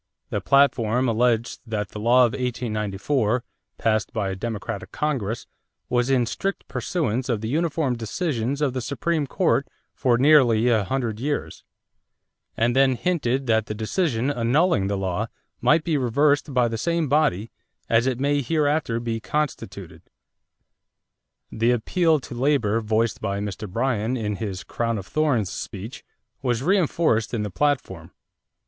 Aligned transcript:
The 0.31 0.41
platform 0.41 1.07
alleged 1.07 1.59
that 1.67 1.89
the 1.89 1.99
law 1.99 2.25
of 2.25 2.31
1894, 2.31 3.43
passed 3.77 4.11
by 4.11 4.31
a 4.31 4.35
Democratic 4.35 4.91
Congress, 4.91 5.45
was 5.89 6.09
"in 6.09 6.25
strict 6.25 6.67
pursuance 6.67 7.29
of 7.29 7.41
the 7.41 7.47
uniform 7.49 7.95
decisions 7.95 8.63
of 8.63 8.73
the 8.73 8.81
Supreme 8.81 9.27
Court 9.27 9.67
for 9.93 10.17
nearly 10.17 10.69
a 10.69 10.85
hundred 10.85 11.19
years," 11.19 11.63
and 12.57 12.75
then 12.75 12.95
hinted 12.95 13.45
that 13.45 13.67
the 13.67 13.75
decision 13.75 14.31
annulling 14.31 14.87
the 14.87 14.97
law 14.97 15.27
might 15.61 15.83
be 15.83 15.97
reversed 15.97 16.51
by 16.51 16.67
the 16.67 16.79
same 16.79 17.07
body 17.07 17.51
"as 17.87 18.07
it 18.07 18.19
may 18.19 18.41
hereafter 18.41 18.99
be 18.99 19.19
constituted." 19.19 20.01
The 21.51 21.69
appeal 21.69 22.19
to 22.21 22.33
labor 22.33 22.81
voiced 22.81 23.21
by 23.21 23.39
Mr. 23.39 23.69
Bryan 23.69 24.17
in 24.17 24.37
his 24.37 24.63
"crown 24.63 24.97
of 24.97 25.05
thorns" 25.05 25.51
speech 25.51 26.03
was 26.41 26.63
reinforced 26.63 27.35
in 27.35 27.43
the 27.43 27.51
platform. 27.51 28.09